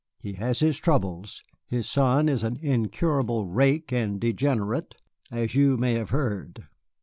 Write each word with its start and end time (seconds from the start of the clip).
He 0.19 0.33
has 0.33 0.61
his 0.61 0.79
troubles. 0.79 1.43
His 1.67 1.87
son 1.87 2.27
is 2.27 2.43
an 2.43 2.57
incurable 2.63 3.45
rake 3.45 3.93
and 3.93 4.19
degenerate, 4.19 4.95
as 5.29 5.53
you 5.53 5.77
may 5.77 5.93
have 5.93 6.09
heard." 6.09 6.65